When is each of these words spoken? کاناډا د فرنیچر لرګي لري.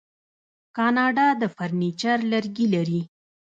کاناډا 0.77 1.27
د 1.41 1.43
فرنیچر 1.55 2.17
لرګي 2.31 2.67
لري. 2.75 3.01